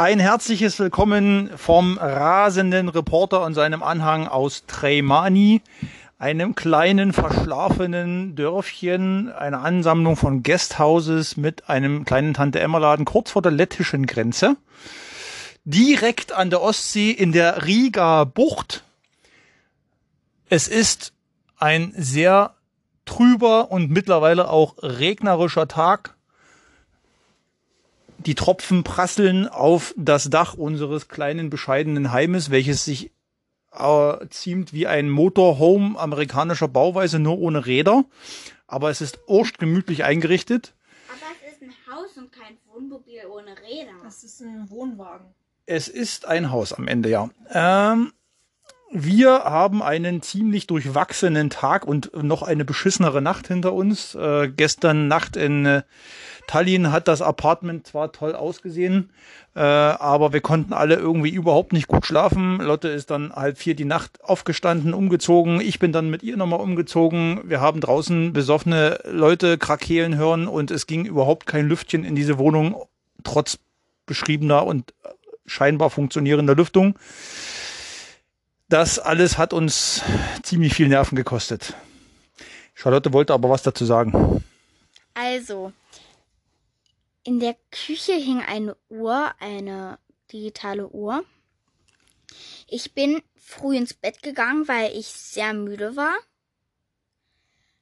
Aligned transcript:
Ein 0.00 0.18
herzliches 0.18 0.78
Willkommen 0.78 1.50
vom 1.58 1.98
rasenden 1.98 2.88
Reporter 2.88 3.44
und 3.44 3.52
seinem 3.52 3.82
Anhang 3.82 4.28
aus 4.28 4.64
Treimani, 4.66 5.60
einem 6.18 6.54
kleinen 6.54 7.12
verschlafenen 7.12 8.34
Dörfchen, 8.34 9.30
eine 9.30 9.58
Ansammlung 9.58 10.16
von 10.16 10.42
Guesthouses 10.42 11.36
mit 11.36 11.68
einem 11.68 12.06
kleinen 12.06 12.32
Tante 12.32 12.60
Emma 12.60 12.78
Laden 12.78 13.04
kurz 13.04 13.30
vor 13.30 13.42
der 13.42 13.52
lettischen 13.52 14.06
Grenze. 14.06 14.56
Direkt 15.64 16.32
an 16.32 16.48
der 16.48 16.62
Ostsee 16.62 17.10
in 17.10 17.32
der 17.32 17.66
Riga 17.66 18.24
Bucht. 18.24 18.84
Es 20.48 20.66
ist 20.66 21.12
ein 21.58 21.92
sehr 21.94 22.54
trüber 23.04 23.70
und 23.70 23.90
mittlerweile 23.90 24.48
auch 24.48 24.76
regnerischer 24.78 25.68
Tag 25.68 26.16
die 28.26 28.34
Tropfen 28.34 28.84
prasseln 28.84 29.48
auf 29.48 29.94
das 29.96 30.30
Dach 30.30 30.54
unseres 30.54 31.08
kleinen 31.08 31.50
bescheidenen 31.50 32.12
Heimes, 32.12 32.50
welches 32.50 32.84
sich 32.84 33.12
äh, 33.72 34.26
ziemt 34.28 34.72
wie 34.72 34.86
ein 34.86 35.08
Motorhome 35.08 35.98
amerikanischer 35.98 36.68
Bauweise, 36.68 37.18
nur 37.18 37.38
ohne 37.38 37.66
Räder. 37.66 38.04
Aber 38.66 38.90
es 38.90 39.00
ist 39.00 39.20
urst 39.26 39.58
gemütlich 39.58 40.04
eingerichtet. 40.04 40.74
Aber 41.08 41.26
es 41.46 41.54
ist 41.54 41.62
ein 41.62 41.94
Haus 41.94 42.16
und 42.16 42.30
kein 42.32 42.56
Wohnmobil 42.72 43.22
ohne 43.30 43.56
Räder. 43.58 43.92
Das 44.02 44.22
ist 44.22 44.40
ein 44.42 44.68
Wohnwagen. 44.68 45.26
Es 45.66 45.88
ist 45.88 46.26
ein 46.26 46.50
Haus 46.50 46.72
am 46.72 46.88
Ende, 46.88 47.08
ja. 47.08 47.30
Ähm, 47.50 48.12
wir 48.92 49.44
haben 49.44 49.82
einen 49.82 50.20
ziemlich 50.20 50.66
durchwachsenen 50.66 51.48
Tag 51.48 51.86
und 51.86 52.10
noch 52.24 52.42
eine 52.42 52.64
beschissenere 52.64 53.22
Nacht 53.22 53.46
hinter 53.46 53.72
uns. 53.72 54.16
Äh, 54.16 54.48
gestern 54.48 55.06
Nacht 55.06 55.36
in 55.36 55.64
äh, 55.64 55.82
Tallinn 56.48 56.90
hat 56.90 57.06
das 57.06 57.22
Apartment 57.22 57.86
zwar 57.86 58.10
toll 58.10 58.34
ausgesehen, 58.34 59.10
äh, 59.54 59.60
aber 59.60 60.32
wir 60.32 60.40
konnten 60.40 60.72
alle 60.72 60.96
irgendwie 60.96 61.30
überhaupt 61.30 61.72
nicht 61.72 61.86
gut 61.86 62.04
schlafen. 62.04 62.58
Lotte 62.58 62.88
ist 62.88 63.12
dann 63.12 63.32
halb 63.32 63.58
vier 63.58 63.76
die 63.76 63.84
Nacht 63.84 64.18
aufgestanden, 64.24 64.92
umgezogen. 64.92 65.60
Ich 65.60 65.78
bin 65.78 65.92
dann 65.92 66.10
mit 66.10 66.24
ihr 66.24 66.36
nochmal 66.36 66.60
umgezogen. 66.60 67.42
Wir 67.44 67.60
haben 67.60 67.80
draußen 67.80 68.32
besoffene 68.32 68.98
Leute 69.08 69.56
krakeelen 69.56 70.16
hören 70.16 70.48
und 70.48 70.72
es 70.72 70.88
ging 70.88 71.04
überhaupt 71.04 71.46
kein 71.46 71.68
Lüftchen 71.68 72.02
in 72.02 72.16
diese 72.16 72.38
Wohnung, 72.38 72.74
trotz 73.22 73.60
beschriebener 74.06 74.66
und 74.66 74.92
scheinbar 75.46 75.90
funktionierender 75.90 76.56
Lüftung. 76.56 76.96
Das 78.70 79.00
alles 79.00 79.36
hat 79.36 79.52
uns 79.52 80.00
ziemlich 80.44 80.74
viel 80.74 80.86
Nerven 80.86 81.16
gekostet. 81.16 81.74
Charlotte 82.72 83.12
wollte 83.12 83.34
aber 83.34 83.50
was 83.50 83.64
dazu 83.64 83.84
sagen. 83.84 84.44
Also, 85.12 85.72
in 87.24 87.40
der 87.40 87.56
Küche 87.72 88.12
hing 88.12 88.40
eine 88.46 88.76
Uhr, 88.88 89.32
eine 89.40 89.98
digitale 90.32 90.86
Uhr. 90.86 91.24
Ich 92.68 92.94
bin 92.94 93.20
früh 93.34 93.76
ins 93.76 93.92
Bett 93.92 94.22
gegangen, 94.22 94.68
weil 94.68 94.96
ich 94.96 95.08
sehr 95.08 95.52
müde 95.52 95.96
war. 95.96 96.14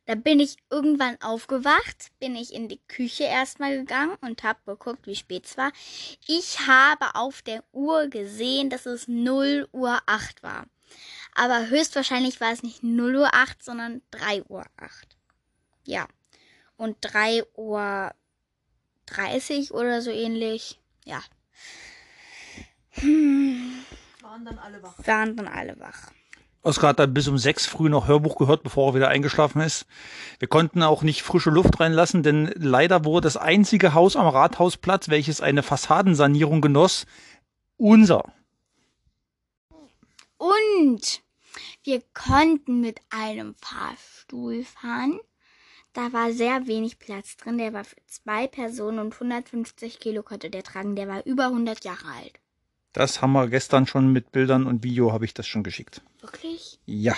Da 0.07 0.15
bin 0.15 0.41
ich 0.41 0.57
irgendwann 0.71 1.21
aufgewacht, 1.21 2.13
bin 2.19 2.35
ich 2.35 2.55
in 2.55 2.67
die 2.69 2.81
Küche 2.89 3.25
erstmal 3.25 3.77
gegangen 3.77 4.17
und 4.23 4.43
habe 4.43 4.61
geguckt, 4.65 5.07
wie 5.07 5.17
spät 5.17 5.45
es 5.45 5.59
war. 5.59 5.71
Ich 6.27 6.67
habe 6.67 7.15
auf 7.15 7.43
der 7.43 7.63
Uhr 7.73 8.07
gesehen, 8.07 8.71
dass 8.71 8.87
es 8.87 9.07
0 9.07 9.69
Uhr 9.73 10.01
8 10.07 10.43
war. 10.43 10.65
Aber 11.35 11.69
höchstwahrscheinlich 11.69 12.41
war 12.41 12.53
es 12.53 12.63
nicht 12.63 12.83
0 12.83 13.17
Uhr 13.17 13.35
8, 13.35 13.63
sondern 13.63 14.03
3 14.11 14.43
Uhr 14.45 14.65
8. 14.77 15.17
Ja. 15.85 16.07
Und 16.77 16.97
3 17.01 17.45
Uhr 17.55 18.13
30 19.07 19.73
oder 19.73 20.03
so 20.03 20.11
ähnlich. 20.11 20.81
Ja. 21.05 21.21
Hm. 22.91 23.85
Waren 24.23 24.45
dann 24.45 24.59
alle 24.59 24.83
wach. 24.83 24.95
Waren 25.07 25.37
dann 25.37 25.49
alle 25.49 25.79
wach. 25.79 26.11
Oskar 26.63 26.91
hat 26.91 26.99
dann 26.99 27.15
bis 27.15 27.29
um 27.29 27.39
sechs 27.39 27.67
früh 27.67 27.89
noch 27.89 28.09
Hörbuch 28.09 28.37
gehört, 28.37 28.63
bevor 28.63 28.91
er 28.91 28.95
wieder 28.97 29.09
eingeschlafen 29.09 29.63
ist. 29.63 29.87
Wir 30.39 30.49
konnten 30.49 30.83
auch 30.83 31.03
nicht 31.03 31.23
frische 31.23 31.51
Luft 31.51 31.79
reinlassen, 31.81 32.23
denn 32.23 32.53
leider 32.57 33.05
wurde 33.05 33.27
das 33.27 33.37
einzige 33.37 33.95
Haus 33.95 34.17
am 34.17 34.27
Rathausplatz, 34.27 35.09
welches 35.09 35.41
eine 35.41 35.63
Fassadensanierung 35.63 36.61
genoss, 36.61 37.07
unser. 37.77 38.25
Und 40.39 41.23
wir 41.85 42.03
konnten 42.15 42.81
mit 42.81 43.01
einem 43.11 43.55
Fahrstuhl 43.57 44.65
fahren. 44.65 45.21
Da 45.93 46.13
war 46.13 46.33
sehr 46.33 46.67
wenig 46.67 46.99
Platz 46.99 47.37
drin. 47.37 47.59
Der 47.59 47.73
war 47.73 47.85
für 47.85 47.97
zwei 48.07 48.47
Personen 48.47 49.01
und 49.01 49.15
150 49.15 49.99
Kilo 49.99 50.23
konnte 50.23 50.51
der 50.51 50.63
tragen. 50.63 50.97
Der 50.97 51.09
war 51.09 51.27
über 51.27 51.47
100 51.47 51.85
Jahre 51.85 52.07
alt. 52.17 52.33
Das 52.93 53.21
haben 53.21 53.33
wir 53.33 53.49
gestern 53.49 53.87
schon 53.87 54.13
mit 54.13 54.33
Bildern 54.33 54.67
und 54.67 54.83
Video 54.83 55.13
habe 55.13 55.25
ich 55.25 55.35
das 55.35 55.47
schon 55.47 55.63
geschickt. 55.63 56.03
Wirklich? 56.21 56.79
Ja. 56.87 57.17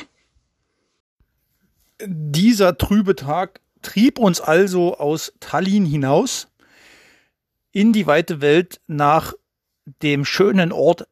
Dieser 2.03 2.77
trübe 2.79 3.15
Tag 3.15 3.61
trieb 3.83 4.19
uns 4.19 4.41
also 4.41 4.97
aus 4.97 5.33
Tallinn 5.41 5.85
hinaus 5.85 6.49
in 7.73 7.93
die 7.93 8.07
weite 8.07 8.41
Welt 8.41 8.81
nach 8.87 9.35
dem 10.03 10.25
schönen 10.25 10.73
Ort 10.73 11.07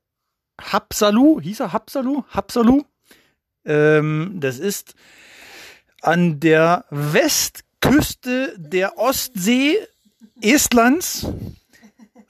Hapsalu. 0.61 1.41
Hieß 1.41 1.61
er 1.61 1.73
Hapsalu? 1.73 2.25
Hapsalu? 2.29 2.83
Ähm, 3.65 4.37
das 4.37 4.59
ist 4.59 4.95
an 6.03 6.41
der 6.41 6.85
Westküste 6.91 8.55
der 8.57 8.99
Ostsee 8.99 9.79
Estlands. 10.41 11.27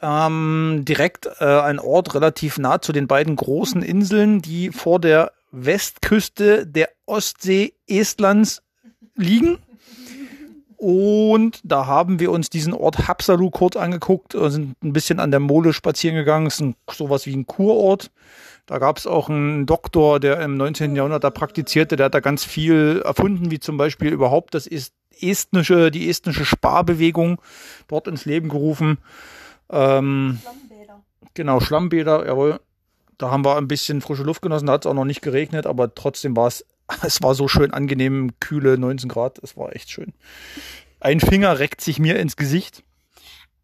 Ähm, 0.00 0.84
direkt 0.86 1.26
äh, 1.40 1.44
ein 1.44 1.80
Ort 1.80 2.14
relativ 2.14 2.58
nah 2.58 2.80
zu 2.80 2.92
den 2.92 3.08
beiden 3.08 3.34
großen 3.34 3.82
Inseln, 3.82 4.40
die 4.40 4.70
vor 4.70 5.00
der 5.00 5.32
Westküste 5.50 6.66
der 6.66 6.90
Ostsee 7.06 7.74
Estlands 7.88 8.62
liegen. 9.16 9.58
Und 10.78 11.60
da 11.64 11.86
haben 11.86 12.20
wir 12.20 12.30
uns 12.30 12.50
diesen 12.50 12.72
Ort 12.72 13.08
Hapsalu 13.08 13.50
kurz 13.50 13.74
angeguckt, 13.74 14.32
sind 14.32 14.76
ein 14.82 14.92
bisschen 14.92 15.18
an 15.18 15.32
der 15.32 15.40
Mole 15.40 15.72
spazieren 15.72 16.16
gegangen. 16.16 16.46
Es 16.46 16.54
ist 16.54 16.60
ein, 16.60 16.76
sowas 16.88 17.26
wie 17.26 17.34
ein 17.34 17.48
Kurort. 17.48 18.12
Da 18.66 18.78
gab 18.78 18.96
es 18.96 19.06
auch 19.08 19.28
einen 19.28 19.66
Doktor, 19.66 20.20
der 20.20 20.40
im 20.40 20.56
19. 20.56 20.94
Jahrhundert 20.94 21.24
da 21.24 21.30
praktizierte, 21.30 21.96
der 21.96 22.06
hat 22.06 22.14
da 22.14 22.20
ganz 22.20 22.44
viel 22.44 23.02
erfunden, 23.04 23.50
wie 23.50 23.58
zum 23.58 23.76
Beispiel 23.76 24.12
überhaupt 24.12 24.54
das 24.54 24.68
estnische, 25.20 25.90
die 25.90 26.08
estnische 26.08 26.44
Sparbewegung 26.44 27.40
dort 27.88 28.06
ins 28.06 28.24
Leben 28.24 28.48
gerufen. 28.48 28.98
Ähm, 29.70 30.38
Schlammbäder. 30.40 31.02
Genau, 31.34 31.58
Schlammbäder, 31.58 32.24
jawohl. 32.24 32.60
Da 33.16 33.32
haben 33.32 33.44
wir 33.44 33.56
ein 33.56 33.66
bisschen 33.66 34.00
frische 34.00 34.22
Luft 34.22 34.42
genossen, 34.42 34.66
da 34.66 34.74
hat 34.74 34.84
es 34.84 34.90
auch 34.90 34.94
noch 34.94 35.04
nicht 35.04 35.22
geregnet, 35.22 35.66
aber 35.66 35.92
trotzdem 35.92 36.36
war 36.36 36.46
es, 36.46 36.64
es 37.02 37.22
war 37.22 37.34
so 37.34 37.48
schön 37.48 37.72
angenehm, 37.72 38.32
kühle 38.40 38.78
19 38.78 39.08
Grad, 39.08 39.38
es 39.38 39.56
war 39.56 39.74
echt 39.74 39.90
schön. 39.90 40.12
Ein 41.00 41.20
Finger 41.20 41.58
reckt 41.58 41.80
sich 41.80 41.98
mir 41.98 42.18
ins 42.18 42.36
Gesicht. 42.36 42.82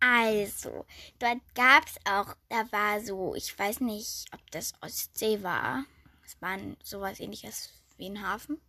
Also, 0.00 0.84
dort 1.18 1.38
gab's 1.54 1.96
auch, 2.04 2.36
da 2.48 2.70
war 2.70 3.00
so, 3.00 3.34
ich 3.34 3.58
weiß 3.58 3.80
nicht, 3.80 4.26
ob 4.32 4.50
das 4.50 4.74
Ostsee 4.82 5.42
war. 5.42 5.84
Es 6.24 6.36
war 6.40 6.58
sowas 6.82 7.20
ähnliches 7.20 7.70
wie 7.96 8.10
ein 8.10 8.22
Hafen. 8.22 8.60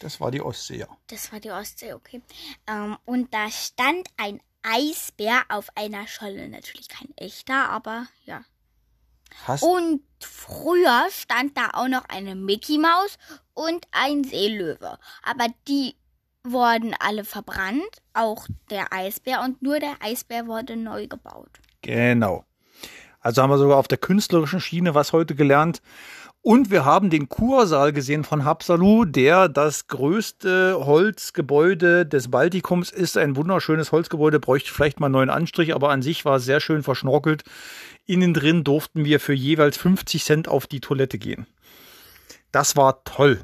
Das 0.00 0.20
war 0.20 0.30
die 0.30 0.40
Ostsee, 0.40 0.78
ja. 0.78 0.88
Das 1.08 1.32
war 1.32 1.40
die 1.40 1.50
Ostsee, 1.50 1.92
okay. 1.92 2.22
Ähm, 2.66 2.96
und 3.04 3.32
da 3.32 3.50
stand 3.50 4.08
ein 4.16 4.40
Eisbär 4.62 5.44
auf 5.48 5.68
einer 5.74 6.06
Scholle. 6.06 6.48
Natürlich 6.48 6.88
kein 6.88 7.16
echter, 7.16 7.68
aber 7.70 8.06
ja. 8.24 8.44
Hast, 9.44 9.62
Und 9.62 10.02
früher 10.26 11.06
stand 11.10 11.56
da 11.56 11.70
auch 11.72 11.88
noch 11.88 12.04
eine 12.08 12.34
Mickey 12.34 12.78
Maus 12.78 13.18
und 13.54 13.86
ein 13.92 14.24
Seelöwe. 14.24 14.98
Aber 15.22 15.46
die 15.68 15.94
wurden 16.44 16.94
alle 16.98 17.24
verbrannt, 17.24 18.02
auch 18.14 18.46
der 18.70 18.92
Eisbär 18.92 19.42
und 19.42 19.62
nur 19.62 19.80
der 19.80 19.94
Eisbär 20.00 20.46
wurde 20.46 20.76
neu 20.76 21.06
gebaut. 21.06 21.50
Genau. 21.82 22.44
Also 23.20 23.42
haben 23.42 23.50
wir 23.50 23.58
sogar 23.58 23.78
auf 23.78 23.88
der 23.88 23.98
künstlerischen 23.98 24.60
Schiene 24.60 24.94
was 24.94 25.12
heute 25.12 25.34
gelernt. 25.34 25.82
Und 26.42 26.70
wir 26.70 26.84
haben 26.84 27.10
den 27.10 27.28
Kursaal 27.28 27.92
gesehen 27.92 28.22
von 28.22 28.44
Hapsalu, 28.44 29.04
der 29.04 29.48
das 29.48 29.88
größte 29.88 30.76
Holzgebäude 30.78 32.06
des 32.06 32.30
Baltikums 32.30 32.92
ist. 32.92 33.18
Ein 33.18 33.34
wunderschönes 33.34 33.90
Holzgebäude, 33.90 34.38
bräuchte 34.38 34.72
vielleicht 34.72 35.00
mal 35.00 35.06
einen 35.06 35.14
neuen 35.14 35.30
Anstrich, 35.30 35.74
aber 35.74 35.90
an 35.90 36.02
sich 36.02 36.24
war 36.24 36.36
es 36.36 36.44
sehr 36.44 36.60
schön 36.60 36.84
verschnorkelt. 36.84 37.42
Innen 38.06 38.34
drin 38.34 38.64
durften 38.64 39.04
wir 39.04 39.20
für 39.20 39.34
jeweils 39.34 39.76
50 39.76 40.24
Cent 40.24 40.48
auf 40.48 40.66
die 40.66 40.80
Toilette 40.80 41.18
gehen. 41.18 41.46
Das 42.52 42.76
war 42.76 43.04
toll. 43.04 43.42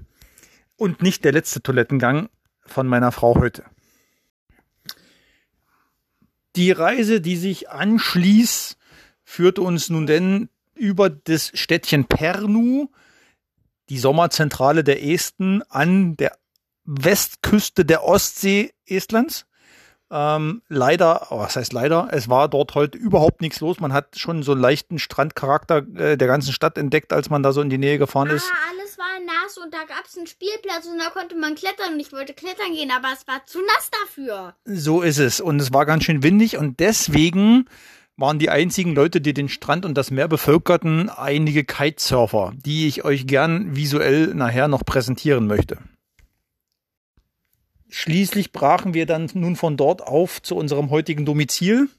Und 0.77 1.03
nicht 1.03 1.25
der 1.25 1.33
letzte 1.33 1.63
Toilettengang 1.63 2.29
von 2.65 2.87
meiner 2.87 3.13
Frau 3.13 3.35
heute. 3.35 3.65
Die 6.57 6.71
Reise, 6.71 7.21
die 7.21 7.37
sich 7.37 7.71
anschließt, 7.71 8.77
führte 9.25 9.63
uns 9.63 9.91
nun 9.91 10.07
denn 10.07 10.49
über 10.75 11.11
das 11.11 11.51
Städtchen 11.55 12.05
Pernu, 12.07 12.89
die 13.89 13.99
Sommerzentrale 13.99 14.85
der 14.85 15.05
Esten, 15.05 15.63
an 15.69 16.17
der 16.17 16.37
Westküste 16.85 17.85
der 17.85 18.05
Ostsee 18.05 18.73
Estlands. 18.87 19.47
Ähm, 20.15 20.61
leider, 20.69 21.29
oh, 21.31 21.39
was 21.39 21.57
heißt 21.57 21.73
leider, 21.73 22.09
es 22.13 22.29
war 22.29 22.49
dort 22.49 22.75
heute 22.75 22.99
überhaupt 22.99 23.41
nichts 23.41 23.61
los. 23.61 23.81
Man 23.81 23.95
hat 23.95 24.19
schon 24.19 24.43
so 24.43 24.53
einen 24.53 24.61
leichten 24.61 24.99
Strandcharakter 24.99 25.79
äh, 25.97 26.19
der 26.19 26.29
ganzen 26.29 26.53
Stadt 26.53 26.77
entdeckt, 26.77 27.15
als 27.15 27.31
man 27.31 27.43
da 27.43 27.53
so 27.53 27.63
in 27.63 27.71
die 27.71 27.79
Nähe 27.79 27.97
gefahren 27.97 28.29
ist. 28.29 28.45
Aber 28.45 28.79
alles 28.79 28.99
war 28.99 29.07
nass 29.25 29.57
und 29.57 29.73
da 29.73 29.85
gab 29.85 30.05
es 30.07 30.19
einen 30.19 30.27
Spielplatz 30.27 30.87
und 30.87 30.99
da 30.99 31.09
konnte 31.09 31.35
man 31.35 31.55
klettern 31.55 31.95
und 31.95 32.01
ich 32.01 32.13
wollte 32.13 32.35
klettern 32.35 32.75
gehen, 32.75 32.91
aber 32.91 33.09
es 33.15 33.27
war 33.27 33.47
zu 33.47 33.61
nass 33.61 33.91
dafür. 34.03 34.55
So 34.67 35.01
ist 35.01 35.19
es. 35.19 35.41
Und 35.41 35.63
es 35.63 35.73
war 35.73 35.87
ganz 35.87 36.05
schön 36.05 36.23
windig 36.23 36.59
und 36.59 36.79
deswegen 36.79 37.65
waren 38.19 38.39
die 38.39 38.51
einzigen 38.51 38.95
Leute, 38.95 39.23
die 39.23 39.33
den 39.33 39.49
Strand 39.49 39.87
und 39.87 39.95
das 39.95 40.11
Meer 40.11 40.29
bevölkerten, 40.29 41.09
einige 41.09 41.65
Kitesurfer, 41.65 42.53
die 42.55 42.87
ich 42.87 43.05
euch 43.07 43.27
gern 43.27 43.75
visuell 43.75 44.35
nachher 44.35 44.69
noch 44.69 44.85
präsentieren 44.85 45.47
möchte. 45.47 45.79
Schließlich 47.95 48.53
brachen 48.53 48.95
wir 48.95 49.05
dann 49.05 49.29
nun 49.35 49.55
von 49.55 49.77
dort 49.77 50.03
auf 50.03 50.41
zu 50.41 50.57
unserem 50.57 50.89
heutigen 50.89 51.27
Domizil. 51.27 51.91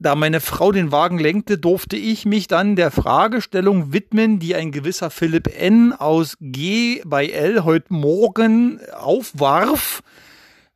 Da 0.00 0.16
meine 0.16 0.40
Frau 0.40 0.72
den 0.72 0.90
Wagen 0.90 1.20
lenkte, 1.20 1.58
durfte 1.58 1.96
ich 1.96 2.24
mich 2.24 2.48
dann 2.48 2.74
der 2.74 2.90
Fragestellung 2.90 3.92
widmen, 3.92 4.40
die 4.40 4.56
ein 4.56 4.72
gewisser 4.72 5.10
Philipp 5.10 5.48
N. 5.56 5.92
aus 5.92 6.36
G 6.40 7.02
bei 7.06 7.28
L 7.28 7.62
heute 7.62 7.92
Morgen 7.92 8.80
aufwarf, 8.92 10.02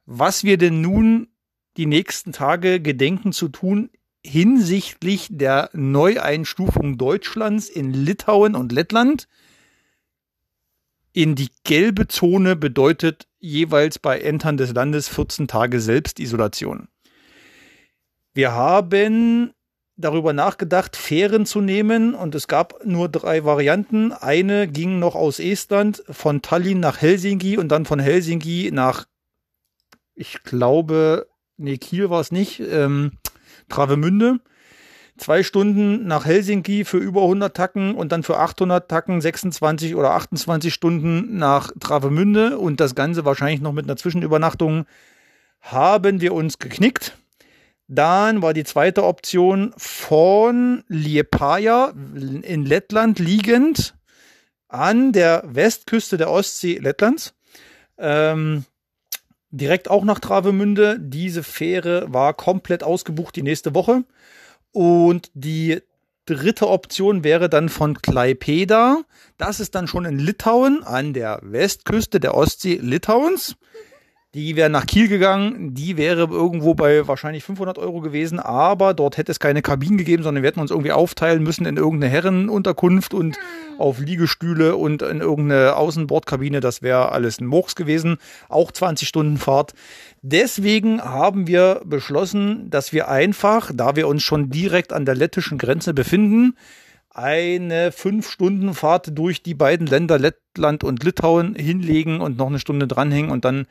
was 0.06 0.44
wir 0.44 0.58
denn 0.58 0.80
nun 0.80 1.26
die 1.76 1.86
nächsten 1.86 2.30
Tage 2.30 2.80
gedenken 2.80 3.32
zu 3.32 3.48
tun 3.48 3.90
hinsichtlich 4.24 5.26
der 5.28 5.70
Neueinstufung 5.72 6.98
Deutschlands 6.98 7.68
in 7.68 7.92
Litauen 7.92 8.54
und 8.54 8.70
Lettland 8.70 9.26
in 11.12 11.34
die 11.34 11.50
gelbe 11.64 12.08
Zone 12.08 12.56
bedeutet 12.56 13.26
jeweils 13.38 13.98
bei 13.98 14.20
Entern 14.20 14.56
des 14.56 14.72
Landes 14.72 15.08
14 15.08 15.48
Tage 15.48 15.80
Selbstisolation. 15.80 16.88
Wir 18.34 18.52
haben 18.52 19.52
darüber 19.96 20.32
nachgedacht, 20.32 20.96
Fähren 20.96 21.44
zu 21.44 21.60
nehmen 21.60 22.14
und 22.14 22.34
es 22.34 22.48
gab 22.48 22.84
nur 22.84 23.08
drei 23.08 23.44
Varianten. 23.44 24.12
Eine 24.12 24.68
ging 24.68 24.98
noch 24.98 25.14
aus 25.14 25.38
Estland 25.38 26.02
von 26.08 26.40
Tallinn 26.40 26.80
nach 26.80 27.00
Helsinki 27.00 27.58
und 27.58 27.68
dann 27.68 27.84
von 27.84 27.98
Helsinki 27.98 28.70
nach, 28.72 29.04
ich 30.14 30.42
glaube, 30.44 31.28
nee, 31.58 31.76
Kiel 31.76 32.08
war 32.08 32.20
es 32.20 32.32
nicht, 32.32 32.60
ähm, 32.60 33.18
Travemünde 33.68 34.40
zwei 35.22 35.42
Stunden 35.42 36.06
nach 36.06 36.24
Helsinki 36.24 36.84
für 36.84 36.98
über 36.98 37.22
100 37.22 37.56
Tacken 37.56 37.94
und 37.94 38.12
dann 38.12 38.22
für 38.22 38.38
800 38.38 38.88
Tacken 38.88 39.20
26 39.20 39.94
oder 39.94 40.12
28 40.12 40.74
Stunden 40.74 41.38
nach 41.38 41.70
Travemünde 41.78 42.58
und 42.58 42.80
das 42.80 42.94
Ganze 42.94 43.24
wahrscheinlich 43.24 43.60
noch 43.60 43.72
mit 43.72 43.86
einer 43.86 43.96
Zwischenübernachtung 43.96 44.84
haben 45.60 46.20
wir 46.20 46.34
uns 46.34 46.58
geknickt. 46.58 47.16
Dann 47.86 48.42
war 48.42 48.52
die 48.52 48.64
zweite 48.64 49.04
Option 49.04 49.72
von 49.76 50.82
Liepaja 50.88 51.92
in 52.42 52.64
Lettland 52.64 53.18
liegend 53.18 53.94
an 54.68 55.12
der 55.12 55.44
Westküste 55.46 56.16
der 56.16 56.30
Ostsee 56.30 56.78
Lettlands. 56.78 57.34
Ähm, 57.98 58.64
direkt 59.50 59.88
auch 59.88 60.04
nach 60.04 60.18
Travemünde. 60.18 60.98
Diese 60.98 61.42
Fähre 61.42 62.12
war 62.12 62.34
komplett 62.34 62.82
ausgebucht 62.82 63.36
die 63.36 63.42
nächste 63.42 63.74
Woche. 63.74 64.04
Und 64.72 65.30
die 65.34 65.80
dritte 66.26 66.68
Option 66.68 67.24
wäre 67.24 67.48
dann 67.48 67.68
von 67.68 68.00
Klaipeda. 68.00 69.02
Das 69.38 69.60
ist 69.60 69.74
dann 69.74 69.86
schon 69.86 70.04
in 70.04 70.18
Litauen 70.18 70.82
an 70.82 71.12
der 71.12 71.40
Westküste 71.42 72.20
der 72.20 72.34
Ostsee 72.34 72.76
Litauens. 72.76 73.56
Die 74.34 74.56
wäre 74.56 74.70
nach 74.70 74.86
Kiel 74.86 75.08
gegangen, 75.08 75.74
die 75.74 75.98
wäre 75.98 76.22
irgendwo 76.22 76.72
bei 76.72 77.06
wahrscheinlich 77.06 77.44
500 77.44 77.76
Euro 77.76 78.00
gewesen, 78.00 78.40
aber 78.40 78.94
dort 78.94 79.18
hätte 79.18 79.30
es 79.30 79.38
keine 79.38 79.60
Kabinen 79.60 79.98
gegeben, 79.98 80.22
sondern 80.22 80.42
wir 80.42 80.48
hätten 80.48 80.60
uns 80.60 80.70
irgendwie 80.70 80.92
aufteilen 80.92 81.42
müssen 81.42 81.66
in 81.66 81.76
irgendeine 81.76 82.10
Herrenunterkunft 82.10 83.12
und 83.12 83.36
auf 83.76 83.98
Liegestühle 83.98 84.76
und 84.76 85.02
in 85.02 85.20
irgendeine 85.20 85.76
Außenbordkabine. 85.76 86.60
Das 86.60 86.80
wäre 86.80 87.12
alles 87.12 87.42
ein 87.42 87.46
Murks 87.46 87.76
gewesen. 87.76 88.16
Auch 88.48 88.72
20 88.72 89.06
Stunden 89.06 89.36
Fahrt. 89.36 89.74
Deswegen 90.22 91.02
haben 91.02 91.46
wir 91.46 91.82
beschlossen, 91.84 92.70
dass 92.70 92.94
wir 92.94 93.08
einfach, 93.08 93.70
da 93.74 93.96
wir 93.96 94.08
uns 94.08 94.22
schon 94.22 94.48
direkt 94.48 94.94
an 94.94 95.04
der 95.04 95.14
lettischen 95.14 95.58
Grenze 95.58 95.92
befinden, 95.92 96.56
eine 97.14 97.92
fünf 97.92 98.30
Stunden 98.30 98.74
Fahrt 98.74 99.16
durch 99.16 99.42
die 99.42 99.54
beiden 99.54 99.86
Länder 99.86 100.18
Lettland 100.18 100.82
und 100.82 101.04
Litauen 101.04 101.54
hinlegen 101.54 102.20
und 102.20 102.38
noch 102.38 102.46
eine 102.46 102.58
Stunde 102.58 102.86
dranhängen 102.86 103.30
und 103.30 103.44
dann 103.44 103.66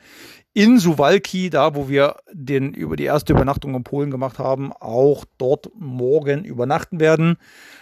in 0.54 0.78
Suwalki, 0.78 1.50
da 1.50 1.74
wo 1.74 1.88
wir 1.88 2.16
den 2.32 2.74
über 2.74 2.94
die 2.96 3.04
erste 3.04 3.32
Übernachtung 3.32 3.74
in 3.74 3.84
Polen 3.84 4.10
gemacht 4.10 4.38
haben, 4.38 4.72
auch 4.72 5.24
dort 5.38 5.70
morgen 5.74 6.44
übernachten 6.44 7.00
werden. 7.00 7.36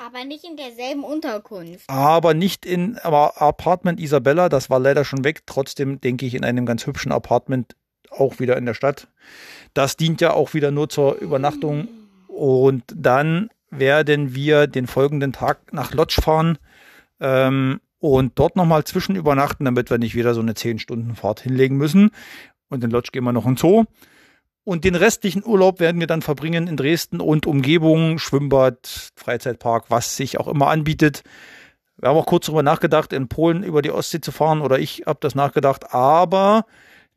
Aber 0.07 0.25
nicht 0.25 0.45
in 0.45 0.57
derselben 0.57 1.03
Unterkunft. 1.03 1.85
Aber 1.89 2.33
nicht 2.33 2.65
in 2.65 2.97
aber 2.99 3.43
Apartment 3.43 4.01
Isabella, 4.01 4.49
das 4.49 4.71
war 4.71 4.79
leider 4.79 5.05
schon 5.05 5.25
weg. 5.25 5.43
Trotzdem 5.47 6.01
denke 6.01 6.27
ich 6.27 6.35
in 6.35 6.45
einem 6.45 6.65
ganz 6.65 6.87
hübschen 6.87 7.13
Apartment 7.13 7.75
auch 8.11 8.39
wieder 8.39 8.57
in 8.57 8.67
der 8.67 8.75
Stadt. 8.75 9.09
Das 9.75 9.97
dient 9.97 10.21
ja 10.21 10.33
auch 10.33 10.55
wieder 10.55 10.71
nur 10.71 10.89
zur 10.89 11.17
Übernachtung. 11.17 11.89
Und 12.29 12.85
dann 12.95 13.51
werden 13.71 14.35
wir 14.35 14.67
den 14.67 14.87
folgenden 14.87 15.33
Tag 15.33 15.73
nach 15.73 15.95
Lodz 15.95 16.15
fahren 16.15 16.59
ähm, 17.21 17.81
und 17.99 18.39
dort 18.39 18.57
nochmal 18.57 18.85
zwischen 18.85 19.17
übernachten, 19.17 19.65
damit 19.65 19.91
wir 19.91 19.99
nicht 19.99 20.15
wieder 20.15 20.35
so 20.35 20.41
eine 20.41 20.53
10-Stunden-Fahrt 20.53 21.41
hinlegen 21.41 21.77
müssen. 21.77 22.11
Und 22.69 22.83
in 22.83 22.91
Lodz 22.91 23.13
gehen 23.13 23.25
wir 23.25 23.33
noch 23.33 23.47
in 23.47 23.57
Zoo. 23.57 23.85
Und 24.65 24.85
den 24.85 24.95
restlichen 24.95 25.45
Urlaub 25.45 25.81
werden 25.81 26.01
wir 26.01 26.07
dann 26.07 26.23
verbringen 26.23 26.67
in 26.67 26.77
Dresden 26.77 27.21
und 27.21 27.47
Umgebung, 27.47 28.19
Schwimmbad, 28.19 29.11
Freizeitpark, 29.17 29.87
was 29.89 30.17
sich 30.17 30.39
auch 30.39 30.49
immer 30.49 30.69
anbietet. 30.69 31.23
Wir 31.97 32.09
haben 32.09 32.17
auch 32.17 32.27
kurz 32.27 32.47
darüber 32.47 32.63
nachgedacht, 32.63 33.13
in 33.13 33.29
Polen 33.29 33.63
über 33.63 33.83
die 33.83 33.91
Ostsee 33.91 34.21
zu 34.21 34.33
fahren 34.33 34.61
oder 34.61 34.79
ich 34.79 35.05
habe 35.07 35.19
das 35.21 35.35
nachgedacht, 35.35 35.93
aber 35.95 36.65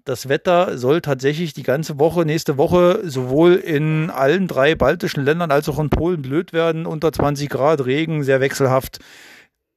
das 0.05 0.27
Wetter 0.27 0.77
soll 0.77 1.01
tatsächlich 1.01 1.53
die 1.53 1.63
ganze 1.63 1.97
Woche, 1.97 2.25
nächste 2.25 2.57
Woche, 2.57 3.01
sowohl 3.09 3.55
in 3.55 4.09
allen 4.09 4.47
drei 4.47 4.75
baltischen 4.75 5.23
Ländern 5.23 5.51
als 5.51 5.69
auch 5.69 5.79
in 5.79 5.89
Polen 5.89 6.21
blöd 6.21 6.51
werden. 6.51 6.85
Unter 6.85 7.11
20 7.11 7.49
Grad, 7.49 7.85
Regen, 7.85 8.23
sehr 8.23 8.41
wechselhaft. 8.41 8.99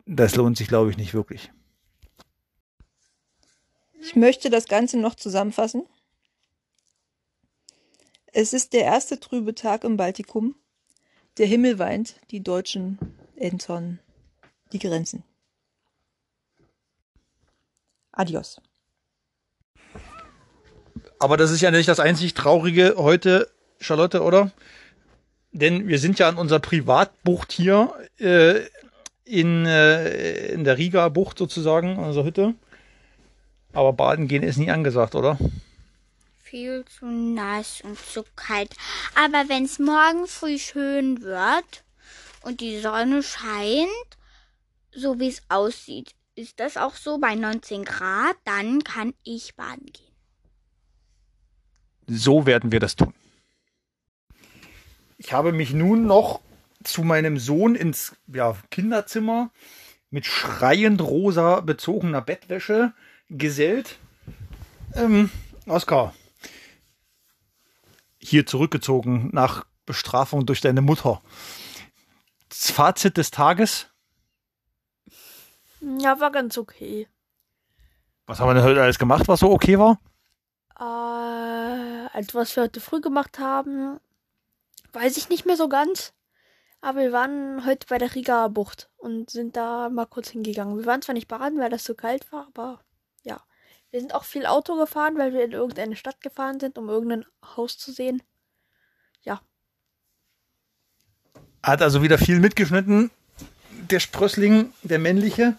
Das 0.05 0.34
lohnt 0.34 0.56
sich, 0.56 0.69
glaube 0.69 0.90
ich, 0.90 0.96
nicht 0.96 1.14
wirklich. 1.14 1.52
Ich 4.00 4.17
möchte 4.17 4.50
das 4.50 4.67
Ganze 4.67 4.99
noch 4.99 5.14
zusammenfassen. 5.14 5.84
Es 8.26 8.52
ist 8.52 8.72
der 8.72 8.84
erste 8.84 9.19
trübe 9.19 9.55
Tag 9.55 9.84
im 9.84 9.96
Baltikum. 9.96 10.56
Der 11.38 11.46
Himmel 11.46 11.79
weint, 11.79 12.17
die 12.31 12.43
Deutschen 12.43 12.99
entern 13.37 14.00
die 14.72 14.79
Grenzen. 14.79 15.22
Adios. 18.12 18.60
Aber 21.19 21.37
das 21.37 21.51
ist 21.51 21.61
ja 21.61 21.70
nicht 21.70 21.89
das 21.89 22.01
einzig 22.01 22.35
Traurige 22.35 22.94
heute, 22.96 23.49
Charlotte, 23.81 24.23
oder? 24.23 24.51
Denn 25.53 25.89
wir 25.89 25.99
sind 25.99 26.19
ja 26.19 26.29
an 26.29 26.37
unserer 26.37 26.61
Privatbucht 26.61 27.53
hier 27.53 27.94
äh, 28.19 28.61
in, 29.25 29.65
äh, 29.65 30.49
in 30.49 30.65
der 30.65 30.77
Riga-Bucht 30.77 31.39
sozusagen, 31.39 31.96
unserer 31.96 32.25
Hütte. 32.25 32.55
Aber 33.73 33.93
baden 33.93 34.29
gehen 34.29 34.43
ist 34.43 34.58
nie 34.58 34.70
angesagt, 34.70 35.15
oder? 35.15 35.39
Viel 36.43 36.85
zu 36.85 37.06
nass 37.06 37.81
und 37.82 37.99
zu 37.99 38.25
kalt. 38.37 38.70
Aber 39.15 39.49
wenn 39.49 39.65
es 39.65 39.79
morgen 39.79 40.27
früh 40.27 40.58
schön 40.58 41.23
wird 41.23 41.85
und 42.43 42.61
die 42.61 42.79
Sonne 42.79 43.23
scheint, 43.23 43.89
so 44.93 45.19
wie 45.19 45.29
es 45.29 45.43
aussieht, 45.49 46.15
ist 46.37 46.61
das 46.61 46.77
auch 46.77 46.94
so 46.94 47.19
bei 47.19 47.35
19 47.35 47.85
Grad, 47.85 48.37
dann 48.44 48.85
kann 48.85 49.15
ich 49.25 49.56
baden 49.56 49.87
gehen. 49.87 50.06
So 52.06 52.46
werden 52.46 52.72
wir 52.72 52.81
das 52.81 52.96
tun. 52.96 53.13
Ich 55.19 55.32
habe 55.32 55.53
mich 55.53 55.72
nun 55.72 56.06
noch 56.06 56.41
zu 56.84 57.03
meinem 57.03 57.39
Sohn 57.39 57.75
ins 57.75 58.15
ja, 58.27 58.56
Kinderzimmer 58.70 59.51
mit 60.10 60.27
schreiend 60.27 61.01
rosa 61.03 61.60
bezogener 61.60 62.20
Bettwäsche 62.20 62.93
gesellt. 63.29 63.98
Ähm, 64.94 65.31
Oskar, 65.67 66.15
hier 68.19 68.46
zurückgezogen 68.46 69.31
nach 69.32 69.67
Bestrafung 69.84 70.46
durch 70.46 70.60
deine 70.60 70.81
Mutter. 70.81 71.22
Das 72.48 72.70
Fazit 72.70 73.17
des 73.17 73.31
Tages? 73.31 73.89
Ja, 75.81 76.20
war 76.20 76.31
ganz 76.31 76.58
okay. 76.58 77.08
Was 78.27 78.41
haben 78.41 78.48
wir 78.48 78.55
denn 78.55 78.65
heute 78.65 78.82
alles 78.82 78.98
gemacht, 78.98 79.29
was 79.29 79.41
so 79.41 79.51
okay 79.51 79.79
war? 79.79 80.01
Also 82.17 82.32
was 82.32 82.56
wir 82.56 82.63
heute 82.63 82.81
früh 82.81 83.03
gemacht 83.03 83.39
haben, 83.39 84.01
weiß 84.94 85.19
ich 85.19 85.29
nicht 85.29 85.44
mehr 85.44 85.58
so 85.58 85.69
ganz. 85.69 86.15
Aber 86.81 87.01
wir 87.01 87.13
waren 87.13 87.67
heute 87.67 87.87
bei 87.91 87.99
der 87.99 88.15
Riga 88.15 88.49
Bucht 88.49 88.89
und 88.96 89.29
sind 89.29 89.55
da 89.55 89.91
mal 89.91 90.06
kurz 90.06 90.31
hingegangen. 90.31 90.79
Wir 90.79 90.87
waren 90.87 91.03
zwar 91.03 91.13
nicht 91.13 91.29
baden, 91.29 91.58
weil 91.58 91.69
das 91.69 91.85
so 91.85 91.94
kalt 91.94 92.32
war, 92.32 92.46
aber 92.46 92.81
ja. 93.23 93.43
Wir 93.91 94.01
sind 94.01 94.15
auch 94.15 94.25
viel 94.25 94.46
Auto 94.46 94.77
gefahren, 94.77 95.19
weil 95.19 95.35
wir 95.35 95.44
in 95.44 95.53
irgendeine 95.53 95.94
Stadt 95.94 96.23
gefahren 96.23 96.58
sind, 96.58 96.79
um 96.79 96.89
irgendein 96.89 97.27
Haus 97.55 97.77
zu 97.77 97.93
sehen. 97.93 98.23
Ja. 99.20 99.43
Hat 101.63 101.82
also 101.82 102.03
wieder 102.03 102.17
viel 102.17 102.41
mitgeschnitten, 102.41 103.11
der 103.91 104.01
Sprössling, 104.01 104.73
der 104.82 104.99
männliche. 104.99 105.58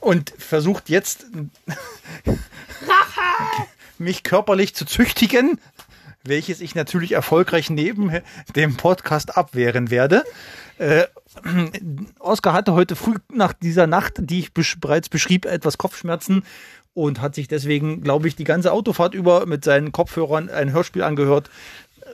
Und 0.00 0.28
versucht 0.36 0.90
jetzt 0.90 1.24
mich 4.00 4.22
körperlich 4.22 4.74
zu 4.74 4.84
züchtigen, 4.84 5.60
welches 6.24 6.60
ich 6.60 6.74
natürlich 6.74 7.12
erfolgreich 7.12 7.70
neben 7.70 8.12
dem 8.54 8.76
Podcast 8.76 9.36
abwehren 9.36 9.90
werde. 9.90 10.24
Äh, 10.78 11.04
Oskar 12.18 12.52
hatte 12.52 12.72
heute 12.72 12.96
früh 12.96 13.14
nach 13.32 13.52
dieser 13.52 13.86
Nacht, 13.86 14.14
die 14.18 14.40
ich 14.40 14.52
besch 14.52 14.78
bereits 14.80 15.08
beschrieb, 15.08 15.44
etwas 15.44 15.78
Kopfschmerzen 15.78 16.44
und 16.94 17.20
hat 17.20 17.34
sich 17.34 17.48
deswegen, 17.48 18.02
glaube 18.02 18.28
ich, 18.28 18.36
die 18.36 18.44
ganze 18.44 18.72
Autofahrt 18.72 19.14
über 19.14 19.46
mit 19.46 19.64
seinen 19.64 19.92
Kopfhörern 19.92 20.50
ein 20.50 20.72
Hörspiel 20.72 21.02
angehört. 21.02 21.50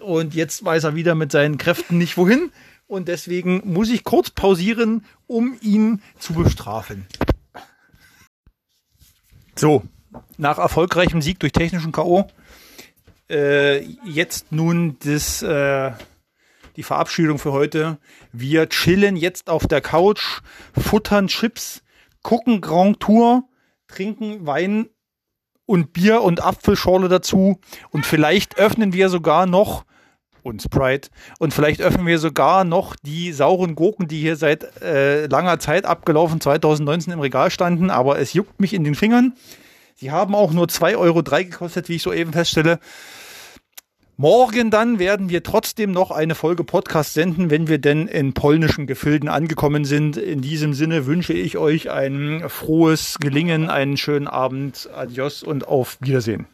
Und 0.01 0.35
jetzt 0.35 0.65
weiß 0.65 0.85
er 0.85 0.95
wieder 0.95 1.15
mit 1.15 1.33
seinen 1.33 1.57
Kräften 1.59 1.99
nicht 1.99 2.17
wohin. 2.17 2.51
Und 2.87 3.09
deswegen 3.09 3.63
muss 3.65 3.89
ich 3.89 4.05
kurz 4.05 4.31
pausieren, 4.31 5.05
um 5.27 5.57
ihn 5.63 6.03
zu 6.19 6.35
bestrafen. 6.35 7.07
So, 9.57 9.85
nach 10.37 10.59
erfolgreichem 10.59 11.23
Sieg 11.23 11.41
durch 11.41 11.53
technischen 11.53 11.93
K.O. 11.93 12.27
Äh, 13.31 13.81
jetzt 14.05 14.53
nun 14.53 14.97
das, 15.05 15.43
äh, 15.43 15.93
die 16.77 16.83
Verabschiedung 16.83 17.39
für 17.39 17.53
heute. 17.53 17.99
Wir 18.33 18.69
chillen 18.69 19.17
jetzt 19.17 19.49
auf 19.49 19.67
der 19.67 19.81
Couch, 19.81 20.41
futtern 20.79 21.29
Chips, 21.29 21.83
gucken 22.23 22.61
Grand 22.61 23.01
Tour, 23.01 23.45
trinken 23.89 24.47
Wein 24.47 24.89
und 25.67 25.93
Bier 25.93 26.23
und 26.23 26.43
Apfelschorle 26.43 27.09
dazu. 27.09 27.61
Und 27.91 28.05
vielleicht 28.05 28.59
öffnen 28.59 28.93
wir 28.93 29.09
sogar 29.09 29.47
noch 29.47 29.85
und 30.43 30.63
Sprite. 30.63 31.09
Und 31.39 31.55
vielleicht 31.55 31.81
öffnen 31.81 32.07
wir 32.07 32.19
sogar 32.19 32.65
noch 32.65 32.97
die 32.97 33.33
sauren 33.33 33.75
Gurken, 33.75 34.07
die 34.07 34.21
hier 34.21 34.37
seit 34.37 34.83
äh, 34.83 35.27
langer 35.27 35.59
Zeit 35.59 35.87
abgelaufen 35.87 36.41
2019 36.41 37.13
im 37.13 37.21
Regal 37.21 37.51
standen. 37.51 37.91
Aber 37.91 38.19
es 38.19 38.35
juckt 38.35 38.61
mich 38.61 38.75
in 38.75 38.85
den 38.85 38.95
Fingern. 38.95 39.33
Sie 39.95 40.11
haben 40.11 40.35
auch 40.35 40.53
nur 40.53 40.67
2,03 40.67 40.99
Euro 40.99 41.23
gekostet, 41.23 41.89
wie 41.89 41.97
ich 41.97 42.03
soeben 42.03 42.33
feststelle. 42.33 42.81
Morgen 44.17 44.71
dann 44.71 45.01
werden 45.01 45.29
wir 45.29 45.43
trotzdem 45.43 45.91
noch 45.91 46.13
eine 46.13 46.35
Folge 46.37 46.63
Podcast 46.63 47.15
senden, 47.15 47.51
wenn 47.51 47.67
wir 47.67 47.79
denn 47.79 48.07
in 48.07 48.33
polnischen 48.33 48.87
Gefilden 48.87 49.29
angekommen 49.29 49.85
sind. 49.85 50.17
In 50.17 50.41
diesem 50.41 50.73
Sinne 50.73 51.07
wünsche 51.07 51.33
ich 51.33 51.59
euch 51.59 51.91
ein 51.91 52.45
frohes 52.49 53.19
Gelingen, 53.19 53.71
einen 53.71 53.97
schönen 53.97 54.29
Abend, 54.29 54.89
adios 54.95 55.43
und 55.43 55.67
auf 55.67 55.99
Wiedersehen. 56.01 56.47